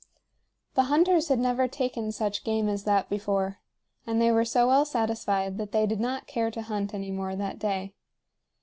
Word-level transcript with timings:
The 0.73 0.85
hunters 0.85 1.27
had 1.27 1.37
never 1.37 1.67
taken 1.67 2.11
such 2.11 2.43
game 2.43 2.67
as 2.67 2.85
that 2.85 3.07
before, 3.07 3.59
and 4.07 4.19
they 4.19 4.31
were 4.31 4.43
so 4.43 4.65
well 4.69 4.83
satisfied 4.83 5.59
that 5.59 5.73
they 5.73 5.85
did 5.85 5.99
not 5.99 6.25
care 6.25 6.49
to 6.49 6.63
hunt 6.63 6.95
any 6.95 7.11
more 7.11 7.35
that 7.35 7.59
day. 7.59 7.93